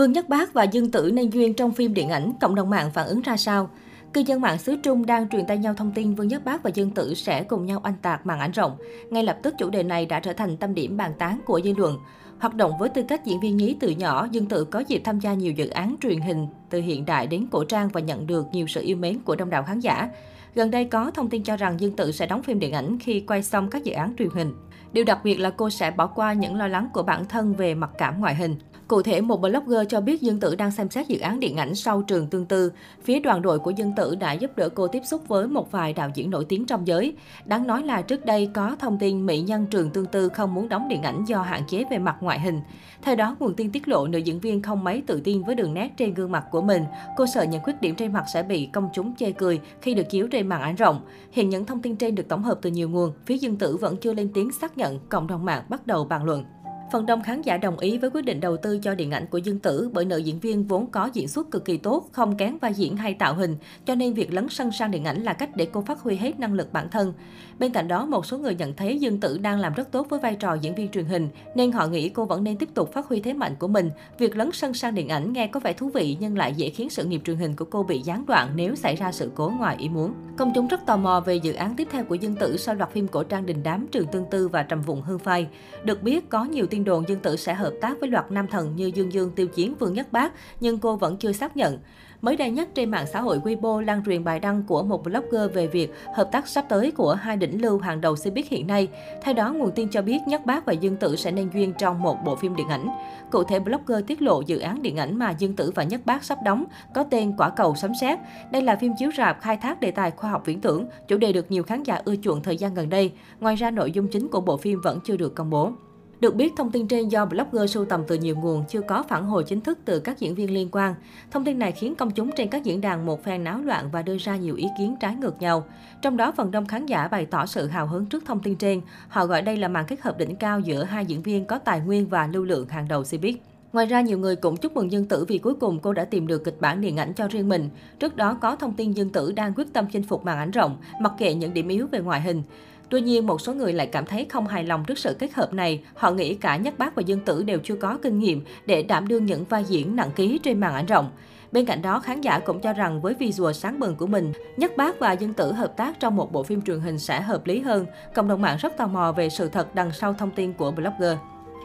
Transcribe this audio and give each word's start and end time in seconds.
Vương 0.00 0.12
Nhất 0.12 0.28
Bác 0.28 0.52
và 0.52 0.64
Dương 0.64 0.90
Tử 0.90 1.10
nên 1.14 1.30
duyên 1.30 1.54
trong 1.54 1.72
phim 1.72 1.94
điện 1.94 2.08
ảnh, 2.08 2.32
cộng 2.40 2.54
đồng 2.54 2.70
mạng 2.70 2.90
phản 2.94 3.06
ứng 3.06 3.20
ra 3.20 3.36
sao? 3.36 3.70
Cư 4.12 4.20
dân 4.20 4.40
mạng 4.40 4.58
xứ 4.58 4.76
Trung 4.82 5.06
đang 5.06 5.28
truyền 5.28 5.46
tay 5.46 5.58
nhau 5.58 5.74
thông 5.74 5.92
tin 5.92 6.14
Vương 6.14 6.28
Nhất 6.28 6.44
Bác 6.44 6.62
và 6.62 6.70
Dương 6.74 6.90
Tử 6.90 7.14
sẽ 7.14 7.42
cùng 7.42 7.66
nhau 7.66 7.80
anh 7.82 7.94
tạc 8.02 8.26
màn 8.26 8.40
ảnh 8.40 8.50
rộng. 8.50 8.76
Ngay 9.10 9.22
lập 9.22 9.38
tức 9.42 9.54
chủ 9.58 9.70
đề 9.70 9.82
này 9.82 10.06
đã 10.06 10.20
trở 10.20 10.32
thành 10.32 10.56
tâm 10.56 10.74
điểm 10.74 10.96
bàn 10.96 11.12
tán 11.18 11.40
của 11.46 11.60
dư 11.64 11.74
luận. 11.76 11.98
Hoạt 12.38 12.54
động 12.54 12.72
với 12.78 12.88
tư 12.88 13.02
cách 13.08 13.24
diễn 13.24 13.40
viên 13.40 13.56
nhí 13.56 13.76
từ 13.80 13.90
nhỏ, 13.90 14.28
Dương 14.30 14.46
Tử 14.46 14.64
có 14.64 14.78
dịp 14.78 15.00
tham 15.04 15.20
gia 15.20 15.34
nhiều 15.34 15.52
dự 15.52 15.68
án 15.68 15.96
truyền 16.02 16.20
hình 16.20 16.46
từ 16.70 16.80
hiện 16.80 17.04
đại 17.04 17.26
đến 17.26 17.46
cổ 17.50 17.64
trang 17.64 17.88
và 17.88 18.00
nhận 18.00 18.26
được 18.26 18.46
nhiều 18.52 18.66
sự 18.66 18.82
yêu 18.82 18.96
mến 18.96 19.18
của 19.24 19.36
đông 19.36 19.50
đảo 19.50 19.62
khán 19.62 19.80
giả. 19.80 20.08
Gần 20.54 20.70
đây 20.70 20.84
có 20.84 21.10
thông 21.10 21.28
tin 21.28 21.42
cho 21.42 21.56
rằng 21.56 21.80
Dương 21.80 21.96
Tử 21.96 22.12
sẽ 22.12 22.26
đóng 22.26 22.42
phim 22.42 22.58
điện 22.58 22.72
ảnh 22.72 22.98
khi 22.98 23.20
quay 23.20 23.42
xong 23.42 23.70
các 23.70 23.84
dự 23.84 23.92
án 23.92 24.14
truyền 24.18 24.30
hình. 24.34 24.54
Điều 24.92 25.04
đặc 25.04 25.18
biệt 25.24 25.36
là 25.36 25.50
cô 25.50 25.70
sẽ 25.70 25.90
bỏ 25.90 26.06
qua 26.06 26.32
những 26.32 26.56
lo 26.56 26.68
lắng 26.68 26.88
của 26.92 27.02
bản 27.02 27.24
thân 27.24 27.54
về 27.54 27.74
mặc 27.74 27.90
cảm 27.98 28.20
ngoại 28.20 28.34
hình. 28.34 28.56
Cụ 28.90 29.02
thể, 29.02 29.20
một 29.20 29.40
blogger 29.40 29.88
cho 29.88 30.00
biết 30.00 30.22
Dương 30.22 30.40
Tử 30.40 30.54
đang 30.54 30.70
xem 30.70 30.90
xét 30.90 31.08
dự 31.08 31.18
án 31.18 31.40
điện 31.40 31.56
ảnh 31.56 31.74
sau 31.74 32.02
trường 32.02 32.26
tương 32.26 32.46
tư. 32.46 32.72
Phía 33.02 33.20
đoàn 33.20 33.42
đội 33.42 33.58
của 33.58 33.70
Dương 33.70 33.92
Tử 33.96 34.14
đã 34.14 34.32
giúp 34.32 34.56
đỡ 34.56 34.68
cô 34.68 34.86
tiếp 34.86 35.02
xúc 35.04 35.28
với 35.28 35.46
một 35.46 35.70
vài 35.70 35.92
đạo 35.92 36.10
diễn 36.14 36.30
nổi 36.30 36.44
tiếng 36.48 36.66
trong 36.66 36.86
giới. 36.86 37.14
Đáng 37.44 37.66
nói 37.66 37.82
là 37.82 38.02
trước 38.02 38.26
đây 38.26 38.50
có 38.54 38.76
thông 38.78 38.98
tin 38.98 39.26
mỹ 39.26 39.40
nhân 39.40 39.66
trường 39.70 39.90
tương 39.90 40.06
tư 40.06 40.28
không 40.28 40.54
muốn 40.54 40.68
đóng 40.68 40.88
điện 40.88 41.02
ảnh 41.02 41.24
do 41.24 41.42
hạn 41.42 41.62
chế 41.68 41.84
về 41.90 41.98
mặt 41.98 42.16
ngoại 42.20 42.40
hình. 42.40 42.60
Theo 43.02 43.16
đó, 43.16 43.36
nguồn 43.40 43.54
tin 43.54 43.72
tiết 43.72 43.88
lộ 43.88 44.06
nữ 44.06 44.18
diễn 44.18 44.40
viên 44.40 44.62
không 44.62 44.84
mấy 44.84 45.02
tự 45.06 45.20
tin 45.24 45.42
với 45.42 45.54
đường 45.54 45.74
nét 45.74 45.90
trên 45.96 46.14
gương 46.14 46.32
mặt 46.32 46.44
của 46.50 46.62
mình. 46.62 46.84
Cô 47.16 47.26
sợ 47.26 47.42
những 47.42 47.62
khuyết 47.62 47.80
điểm 47.80 47.94
trên 47.94 48.12
mặt 48.12 48.24
sẽ 48.34 48.42
bị 48.42 48.66
công 48.66 48.88
chúng 48.94 49.16
chê 49.16 49.32
cười 49.32 49.60
khi 49.82 49.94
được 49.94 50.10
chiếu 50.10 50.28
trên 50.28 50.46
màn 50.48 50.62
ảnh 50.62 50.74
rộng. 50.74 51.00
Hiện 51.32 51.48
những 51.48 51.64
thông 51.64 51.82
tin 51.82 51.96
trên 51.96 52.14
được 52.14 52.28
tổng 52.28 52.42
hợp 52.42 52.58
từ 52.62 52.70
nhiều 52.70 52.88
nguồn, 52.88 53.12
phía 53.26 53.36
Dương 53.38 53.56
Tử 53.56 53.76
vẫn 53.76 53.96
chưa 53.96 54.14
lên 54.14 54.30
tiếng 54.34 54.52
xác 54.52 54.78
nhận, 54.78 54.98
cộng 55.08 55.26
đồng 55.26 55.44
mạng 55.44 55.62
bắt 55.68 55.86
đầu 55.86 56.04
bàn 56.04 56.24
luận. 56.24 56.44
Phần 56.92 57.06
đông 57.06 57.22
khán 57.22 57.42
giả 57.42 57.56
đồng 57.56 57.78
ý 57.78 57.98
với 57.98 58.10
quyết 58.10 58.24
định 58.24 58.40
đầu 58.40 58.56
tư 58.56 58.78
cho 58.78 58.94
điện 58.94 59.10
ảnh 59.10 59.26
của 59.26 59.38
Dương 59.38 59.58
Tử 59.58 59.90
bởi 59.92 60.04
nữ 60.04 60.16
diễn 60.16 60.40
viên 60.40 60.64
vốn 60.64 60.86
có 60.86 61.10
diễn 61.12 61.28
xuất 61.28 61.50
cực 61.50 61.64
kỳ 61.64 61.76
tốt, 61.76 62.08
không 62.12 62.36
kén 62.36 62.58
vai 62.58 62.74
diễn 62.74 62.96
hay 62.96 63.14
tạo 63.14 63.34
hình, 63.34 63.56
cho 63.86 63.94
nên 63.94 64.14
việc 64.14 64.32
lấn 64.32 64.48
sân 64.48 64.72
sang 64.72 64.90
điện 64.90 65.04
ảnh 65.04 65.22
là 65.22 65.32
cách 65.32 65.56
để 65.56 65.66
cô 65.72 65.82
phát 65.82 66.00
huy 66.00 66.16
hết 66.16 66.40
năng 66.40 66.54
lực 66.54 66.72
bản 66.72 66.88
thân. 66.90 67.12
Bên 67.58 67.72
cạnh 67.72 67.88
đó, 67.88 68.06
một 68.06 68.26
số 68.26 68.38
người 68.38 68.54
nhận 68.54 68.74
thấy 68.74 68.98
Dương 68.98 69.20
Tử 69.20 69.38
đang 69.38 69.60
làm 69.60 69.74
rất 69.74 69.92
tốt 69.92 70.06
với 70.10 70.20
vai 70.20 70.34
trò 70.34 70.54
diễn 70.54 70.74
viên 70.74 70.88
truyền 70.88 71.04
hình, 71.04 71.28
nên 71.54 71.72
họ 71.72 71.86
nghĩ 71.86 72.08
cô 72.08 72.24
vẫn 72.24 72.44
nên 72.44 72.56
tiếp 72.56 72.68
tục 72.74 72.92
phát 72.92 73.06
huy 73.06 73.20
thế 73.20 73.32
mạnh 73.32 73.54
của 73.58 73.68
mình. 73.68 73.90
Việc 74.18 74.36
lấn 74.36 74.52
sân 74.52 74.74
sang 74.74 74.94
điện 74.94 75.08
ảnh 75.08 75.32
nghe 75.32 75.46
có 75.46 75.60
vẻ 75.60 75.72
thú 75.72 75.88
vị 75.88 76.16
nhưng 76.20 76.38
lại 76.38 76.54
dễ 76.54 76.70
khiến 76.70 76.90
sự 76.90 77.04
nghiệp 77.04 77.20
truyền 77.24 77.36
hình 77.36 77.56
của 77.56 77.64
cô 77.64 77.82
bị 77.82 78.00
gián 78.04 78.26
đoạn 78.26 78.48
nếu 78.54 78.74
xảy 78.74 78.96
ra 78.96 79.12
sự 79.12 79.30
cố 79.34 79.52
ngoài 79.58 79.76
ý 79.78 79.88
muốn. 79.88 80.14
Công 80.36 80.52
chúng 80.54 80.68
rất 80.68 80.86
tò 80.86 80.96
mò 80.96 81.20
về 81.20 81.36
dự 81.36 81.52
án 81.52 81.76
tiếp 81.76 81.88
theo 81.90 82.04
của 82.04 82.14
Dương 82.14 82.36
Tử 82.36 82.56
sau 82.56 82.74
loạt 82.74 82.90
phim 82.92 83.08
cổ 83.08 83.22
trang 83.22 83.46
đình 83.46 83.62
đám 83.62 83.86
Trường 83.92 84.06
Tương 84.06 84.24
Tư 84.30 84.48
và 84.48 84.62
Trầm 84.62 84.82
Vụng 84.82 85.02
Hương 85.02 85.18
Phai. 85.18 85.46
Được 85.84 86.02
biết, 86.02 86.28
có 86.28 86.44
nhiều 86.44 86.66
tin 86.66 86.79
đồn 86.84 87.08
Dương 87.08 87.20
Tử 87.20 87.36
sẽ 87.36 87.54
hợp 87.54 87.72
tác 87.80 88.00
với 88.00 88.08
loạt 88.08 88.30
nam 88.30 88.46
thần 88.46 88.76
như 88.76 88.90
Dương 88.94 89.12
Dương, 89.12 89.30
Tiêu 89.30 89.46
Chiến, 89.46 89.74
Vương 89.78 89.92
Nhất 89.92 90.12
Bác, 90.12 90.32
nhưng 90.60 90.78
cô 90.78 90.96
vẫn 90.96 91.16
chưa 91.16 91.32
xác 91.32 91.56
nhận. 91.56 91.78
Mới 92.22 92.36
đây 92.36 92.50
nhất 92.50 92.68
trên 92.74 92.90
mạng 92.90 93.06
xã 93.12 93.20
hội 93.20 93.38
Weibo 93.38 93.80
lan 93.80 94.02
truyền 94.06 94.24
bài 94.24 94.40
đăng 94.40 94.62
của 94.62 94.82
một 94.82 95.04
blogger 95.04 95.52
về 95.54 95.66
việc 95.66 95.92
hợp 96.14 96.28
tác 96.32 96.48
sắp 96.48 96.64
tới 96.68 96.90
của 96.90 97.14
hai 97.14 97.36
đỉnh 97.36 97.62
lưu 97.62 97.78
hàng 97.78 98.00
đầu 98.00 98.14
showbiz 98.14 98.42
hiện 98.48 98.66
nay. 98.66 98.88
Theo 99.22 99.34
đó, 99.34 99.52
nguồn 99.52 99.70
tin 99.70 99.88
cho 99.88 100.02
biết 100.02 100.18
Nhất 100.26 100.46
Bác 100.46 100.66
và 100.66 100.72
Dương 100.72 100.96
Tử 100.96 101.16
sẽ 101.16 101.30
nên 101.30 101.50
duyên 101.54 101.72
trong 101.78 102.02
một 102.02 102.16
bộ 102.24 102.36
phim 102.36 102.56
điện 102.56 102.68
ảnh. 102.68 102.88
Cụ 103.30 103.44
thể, 103.44 103.60
blogger 103.60 104.06
tiết 104.06 104.22
lộ 104.22 104.40
dự 104.40 104.58
án 104.58 104.82
điện 104.82 104.96
ảnh 104.96 105.18
mà 105.18 105.30
Dương 105.30 105.56
Tử 105.56 105.72
và 105.74 105.82
Nhất 105.82 106.00
Bác 106.04 106.24
sắp 106.24 106.38
đóng 106.44 106.64
có 106.94 107.02
tên 107.02 107.32
Quả 107.38 107.50
cầu 107.50 107.74
sấm 107.74 107.92
sét. 108.00 108.18
Đây 108.50 108.62
là 108.62 108.76
phim 108.76 108.92
chiếu 108.98 109.10
rạp 109.16 109.40
khai 109.40 109.56
thác 109.56 109.80
đề 109.80 109.90
tài 109.90 110.10
khoa 110.10 110.30
học 110.30 110.42
viễn 110.44 110.60
tưởng, 110.60 110.86
chủ 111.08 111.16
đề 111.16 111.32
được 111.32 111.50
nhiều 111.50 111.62
khán 111.62 111.82
giả 111.82 112.02
ưa 112.04 112.14
chuộng 112.22 112.42
thời 112.42 112.56
gian 112.56 112.74
gần 112.74 112.88
đây. 112.88 113.12
Ngoài 113.40 113.56
ra, 113.56 113.70
nội 113.70 113.92
dung 113.92 114.08
chính 114.08 114.28
của 114.28 114.40
bộ 114.40 114.56
phim 114.56 114.80
vẫn 114.80 114.98
chưa 115.04 115.16
được 115.16 115.34
công 115.34 115.50
bố. 115.50 115.72
Được 116.20 116.34
biết, 116.34 116.52
thông 116.56 116.70
tin 116.70 116.88
trên 116.88 117.08
do 117.08 117.26
blogger 117.26 117.70
sưu 117.70 117.84
tầm 117.84 118.02
từ 118.08 118.14
nhiều 118.14 118.36
nguồn, 118.36 118.64
chưa 118.68 118.80
có 118.80 119.02
phản 119.02 119.24
hồi 119.24 119.44
chính 119.44 119.60
thức 119.60 119.78
từ 119.84 120.00
các 120.00 120.18
diễn 120.18 120.34
viên 120.34 120.54
liên 120.54 120.68
quan. 120.72 120.94
Thông 121.30 121.44
tin 121.44 121.58
này 121.58 121.72
khiến 121.72 121.94
công 121.94 122.10
chúng 122.10 122.30
trên 122.36 122.48
các 122.48 122.64
diễn 122.64 122.80
đàn 122.80 123.06
một 123.06 123.24
phen 123.24 123.44
náo 123.44 123.58
loạn 123.58 123.90
và 123.92 124.02
đưa 124.02 124.16
ra 124.18 124.36
nhiều 124.36 124.56
ý 124.56 124.66
kiến 124.78 124.96
trái 125.00 125.14
ngược 125.14 125.40
nhau. 125.40 125.64
Trong 126.02 126.16
đó, 126.16 126.32
phần 126.36 126.50
đông 126.50 126.66
khán 126.66 126.86
giả 126.86 127.08
bày 127.08 127.26
tỏ 127.26 127.46
sự 127.46 127.66
hào 127.66 127.86
hứng 127.86 128.06
trước 128.06 128.24
thông 128.26 128.40
tin 128.40 128.56
trên. 128.56 128.80
Họ 129.08 129.26
gọi 129.26 129.42
đây 129.42 129.56
là 129.56 129.68
màn 129.68 129.84
kết 129.88 130.00
hợp 130.00 130.18
đỉnh 130.18 130.36
cao 130.36 130.60
giữa 130.60 130.84
hai 130.84 131.06
diễn 131.06 131.22
viên 131.22 131.44
có 131.44 131.58
tài 131.58 131.80
nguyên 131.80 132.08
và 132.08 132.26
lưu 132.26 132.44
lượng 132.44 132.68
hàng 132.68 132.88
đầu 132.88 133.02
Cbiz. 133.02 133.34
Ngoài 133.72 133.86
ra, 133.86 134.00
nhiều 134.00 134.18
người 134.18 134.36
cũng 134.36 134.56
chúc 134.56 134.72
mừng 134.72 134.92
Dương 134.92 135.06
Tử 135.06 135.24
vì 135.28 135.38
cuối 135.38 135.54
cùng 135.54 135.78
cô 135.80 135.92
đã 135.92 136.04
tìm 136.04 136.26
được 136.26 136.44
kịch 136.44 136.60
bản 136.60 136.80
điện 136.80 136.96
ảnh 136.96 137.12
cho 137.14 137.28
riêng 137.28 137.48
mình. 137.48 137.68
Trước 137.98 138.16
đó 138.16 138.38
có 138.40 138.56
thông 138.56 138.74
tin 138.74 138.92
Dương 138.92 139.10
Tử 139.10 139.32
đang 139.32 139.54
quyết 139.54 139.72
tâm 139.72 139.86
chinh 139.92 140.02
phục 140.02 140.24
màn 140.24 140.38
ảnh 140.38 140.50
rộng, 140.50 140.76
mặc 141.00 141.12
kệ 141.18 141.34
những 141.34 141.54
điểm 141.54 141.68
yếu 141.68 141.86
về 141.86 142.00
ngoại 142.00 142.20
hình. 142.20 142.42
Tuy 142.90 143.00
nhiên, 143.00 143.26
một 143.26 143.40
số 143.40 143.54
người 143.54 143.72
lại 143.72 143.86
cảm 143.86 144.06
thấy 144.06 144.26
không 144.28 144.46
hài 144.46 144.64
lòng 144.64 144.84
trước 144.84 144.98
sự 144.98 145.16
kết 145.18 145.32
hợp 145.34 145.52
này. 145.52 145.82
Họ 145.94 146.10
nghĩ 146.10 146.34
cả 146.34 146.56
Nhất 146.56 146.78
Bác 146.78 146.94
và 146.94 147.02
Dương 147.02 147.20
Tử 147.20 147.42
đều 147.42 147.58
chưa 147.64 147.74
có 147.74 147.98
kinh 148.02 148.18
nghiệm 148.18 148.44
để 148.66 148.82
đảm 148.82 149.08
đương 149.08 149.26
những 149.26 149.44
vai 149.44 149.64
diễn 149.64 149.96
nặng 149.96 150.10
ký 150.16 150.38
trên 150.42 150.60
màn 150.60 150.74
ảnh 150.74 150.86
rộng. 150.86 151.10
Bên 151.52 151.64
cạnh 151.64 151.82
đó, 151.82 152.00
khán 152.00 152.20
giả 152.20 152.38
cũng 152.38 152.60
cho 152.60 152.72
rằng 152.72 153.00
với 153.00 153.14
visual 153.14 153.52
sáng 153.52 153.80
bừng 153.80 153.96
của 153.96 154.06
mình, 154.06 154.32
Nhất 154.56 154.76
Bác 154.76 154.98
và 154.98 155.12
Dương 155.12 155.34
Tử 155.34 155.52
hợp 155.52 155.76
tác 155.76 156.00
trong 156.00 156.16
một 156.16 156.32
bộ 156.32 156.42
phim 156.42 156.62
truyền 156.62 156.80
hình 156.80 156.98
sẽ 156.98 157.20
hợp 157.20 157.46
lý 157.46 157.60
hơn. 157.60 157.86
Cộng 158.14 158.28
đồng 158.28 158.42
mạng 158.42 158.56
rất 158.60 158.76
tò 158.76 158.86
mò 158.86 159.12
về 159.12 159.28
sự 159.28 159.48
thật 159.48 159.74
đằng 159.74 159.92
sau 159.92 160.14
thông 160.14 160.30
tin 160.30 160.52
của 160.52 160.70
blogger. 160.70 161.16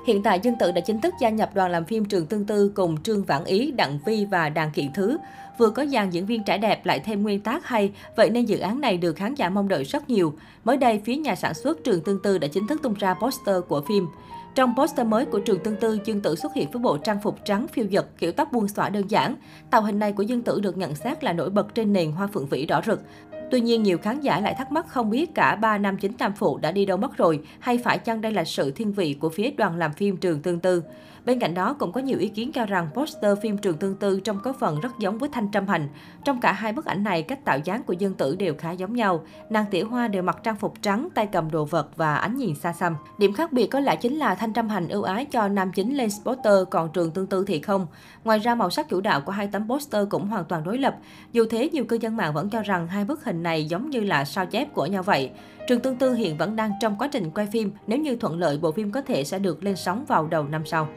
Hiện 0.05 0.23
tại 0.23 0.39
Dương 0.39 0.55
Tử 0.59 0.71
đã 0.71 0.81
chính 0.81 1.01
thức 1.01 1.13
gia 1.19 1.29
nhập 1.29 1.49
đoàn 1.53 1.71
làm 1.71 1.85
phim 1.85 2.05
Trường 2.05 2.25
Tương 2.25 2.45
Tư 2.45 2.71
cùng 2.75 3.03
Trương 3.03 3.23
Vãn 3.23 3.43
Ý, 3.43 3.71
Đặng 3.71 3.99
Vi 4.05 4.25
và 4.25 4.49
Đàn 4.49 4.71
Kiện 4.71 4.93
Thứ. 4.93 5.17
Vừa 5.57 5.69
có 5.69 5.85
dàn 5.85 6.09
diễn 6.09 6.25
viên 6.25 6.43
trẻ 6.43 6.57
đẹp 6.57 6.85
lại 6.85 6.99
thêm 6.99 7.23
nguyên 7.23 7.41
tác 7.41 7.65
hay, 7.65 7.91
vậy 8.15 8.29
nên 8.29 8.45
dự 8.45 8.59
án 8.59 8.81
này 8.81 8.97
được 8.97 9.15
khán 9.15 9.35
giả 9.35 9.49
mong 9.49 9.67
đợi 9.67 9.83
rất 9.83 10.09
nhiều. 10.09 10.33
Mới 10.63 10.77
đây, 10.77 11.01
phía 11.05 11.15
nhà 11.15 11.35
sản 11.35 11.53
xuất 11.53 11.83
Trường 11.83 12.01
Tương 12.01 12.21
Tư 12.21 12.37
đã 12.37 12.47
chính 12.47 12.67
thức 12.67 12.81
tung 12.83 12.93
ra 12.93 13.13
poster 13.13 13.55
của 13.67 13.81
phim. 13.87 14.07
Trong 14.55 14.73
poster 14.77 15.07
mới 15.07 15.25
của 15.25 15.39
trường 15.39 15.59
Tương 15.59 15.75
Tư, 15.75 15.99
Dương 16.05 16.21
Tử 16.21 16.35
xuất 16.35 16.53
hiện 16.53 16.71
với 16.71 16.81
bộ 16.81 16.97
trang 16.97 17.21
phục 17.23 17.35
trắng 17.45 17.67
phiêu 17.67 17.85
giật, 17.85 18.05
kiểu 18.17 18.31
tóc 18.31 18.51
buông 18.51 18.67
xõa 18.67 18.89
đơn 18.89 19.11
giản. 19.11 19.35
Tạo 19.69 19.81
hình 19.81 19.99
này 19.99 20.11
của 20.11 20.23
Dương 20.23 20.41
Tử 20.41 20.59
được 20.59 20.77
nhận 20.77 20.95
xét 20.95 21.23
là 21.23 21.33
nổi 21.33 21.49
bật 21.49 21.75
trên 21.75 21.93
nền 21.93 22.11
hoa 22.11 22.27
phượng 22.27 22.45
vĩ 22.45 22.65
đỏ 22.65 22.81
rực. 22.85 23.01
Tuy 23.51 23.61
nhiên, 23.61 23.83
nhiều 23.83 23.97
khán 23.97 24.21
giả 24.21 24.39
lại 24.39 24.55
thắc 24.57 24.71
mắc 24.71 24.87
không 24.87 25.09
biết 25.09 25.35
cả 25.35 25.55
ba 25.55 25.77
nam 25.77 25.97
chính 25.97 26.13
tam 26.13 26.33
phụ 26.33 26.57
đã 26.57 26.71
đi 26.71 26.85
đâu 26.85 26.97
mất 26.97 27.17
rồi, 27.17 27.39
hay 27.59 27.77
phải 27.77 27.97
chăng 27.97 28.21
đây 28.21 28.31
là 28.31 28.43
sự 28.43 28.71
thiên 28.71 28.93
vị 28.93 29.17
của 29.19 29.29
phía 29.29 29.51
đoàn 29.51 29.77
làm 29.77 29.93
phim 29.93 30.17
Trường 30.17 30.41
Tương 30.41 30.59
Tư. 30.59 30.83
Bên 31.25 31.39
cạnh 31.39 31.53
đó, 31.53 31.75
cũng 31.79 31.91
có 31.91 32.01
nhiều 32.01 32.19
ý 32.19 32.27
kiến 32.27 32.51
cho 32.51 32.65
rằng 32.65 32.87
poster 32.93 33.37
phim 33.41 33.57
Trường 33.57 33.77
Tương 33.77 33.95
Tư 33.95 34.19
trông 34.19 34.39
có 34.43 34.53
phần 34.53 34.79
rất 34.79 34.99
giống 34.99 35.17
với 35.17 35.29
Thanh 35.33 35.51
Trâm 35.51 35.67
Hành. 35.67 35.89
Trong 36.23 36.41
cả 36.41 36.51
hai 36.51 36.73
bức 36.73 36.85
ảnh 36.85 37.03
này, 37.03 37.23
cách 37.23 37.45
tạo 37.45 37.59
dáng 37.59 37.83
của 37.83 37.93
Dương 37.93 38.13
Tử 38.13 38.35
đều 38.35 38.53
khá 38.57 38.71
giống 38.71 38.95
nhau. 38.95 39.23
Nàng 39.49 39.65
Tiểu 39.71 39.89
Hoa 39.89 40.07
đều 40.07 40.23
mặc 40.23 40.37
trang 40.43 40.55
phục 40.55 40.81
trắng, 40.81 41.07
tay 41.15 41.27
cầm 41.31 41.51
đồ 41.51 41.65
vật 41.65 41.89
và 41.95 42.15
ánh 42.15 42.37
nhìn 42.37 42.55
xa 42.55 42.73
xăm. 42.73 42.95
Điểm 43.17 43.33
khác 43.33 43.53
biệt 43.53 43.67
có 43.67 43.79
lẽ 43.79 43.95
chính 43.95 44.15
là 44.15 44.35
Thanh 44.35 44.53
Trâm 44.53 44.69
Hành 44.69 44.87
ưu 44.87 45.03
ái 45.03 45.25
cho 45.25 45.47
nam 45.47 45.71
chính 45.71 45.97
lên 45.97 46.09
poster, 46.25 46.53
còn 46.71 46.89
Trường 46.93 47.11
Tương 47.11 47.27
Tư 47.27 47.43
thì 47.47 47.59
không. 47.59 47.87
Ngoài 48.23 48.39
ra, 48.39 48.55
màu 48.55 48.69
sắc 48.69 48.89
chủ 48.89 49.01
đạo 49.01 49.21
của 49.21 49.31
hai 49.31 49.47
tấm 49.47 49.69
poster 49.69 50.07
cũng 50.09 50.27
hoàn 50.27 50.45
toàn 50.45 50.63
đối 50.63 50.77
lập. 50.77 50.95
Dù 51.31 51.45
thế, 51.49 51.69
nhiều 51.69 51.85
cư 51.85 51.97
dân 52.01 52.17
mạng 52.17 52.33
vẫn 52.33 52.49
cho 52.49 52.61
rằng 52.61 52.87
hai 52.87 53.05
bức 53.05 53.23
hình 53.23 53.43
này 53.45 53.65
giống 53.65 53.89
như 53.89 53.99
là 53.99 54.25
sao 54.25 54.45
chép 54.45 54.73
của 54.73 54.85
nhau 54.85 55.03
vậy. 55.03 55.29
Trường 55.67 55.79
Tương 55.79 55.95
Tư 55.95 56.13
hiện 56.13 56.37
vẫn 56.37 56.55
đang 56.55 56.71
trong 56.81 56.95
quá 56.99 57.09
trình 57.11 57.31
quay 57.31 57.47
phim, 57.47 57.71
nếu 57.87 57.99
như 57.99 58.15
thuận 58.15 58.39
lợi 58.39 58.57
bộ 58.57 58.71
phim 58.71 58.91
có 58.91 59.01
thể 59.01 59.23
sẽ 59.23 59.39
được 59.39 59.63
lên 59.63 59.75
sóng 59.75 60.05
vào 60.07 60.27
đầu 60.27 60.43
năm 60.43 60.65
sau. 60.65 60.87